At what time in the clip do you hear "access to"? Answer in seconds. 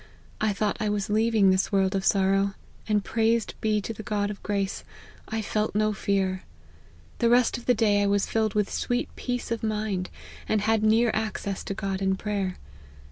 11.13-11.75